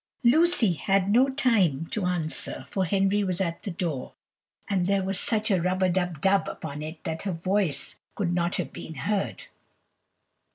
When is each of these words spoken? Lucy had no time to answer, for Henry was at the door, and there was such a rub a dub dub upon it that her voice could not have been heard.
Lucy 0.23 0.73
had 0.73 1.09
no 1.09 1.29
time 1.29 1.85
to 1.85 2.05
answer, 2.07 2.65
for 2.67 2.85
Henry 2.85 3.23
was 3.23 3.39
at 3.39 3.61
the 3.61 3.69
door, 3.69 4.13
and 4.67 4.87
there 4.87 5.03
was 5.03 5.19
such 5.19 5.51
a 5.51 5.61
rub 5.61 5.83
a 5.83 5.89
dub 5.89 6.19
dub 6.21 6.47
upon 6.47 6.81
it 6.81 7.03
that 7.03 7.21
her 7.21 7.31
voice 7.31 7.99
could 8.15 8.31
not 8.31 8.55
have 8.55 8.73
been 8.73 8.95
heard. 8.95 9.43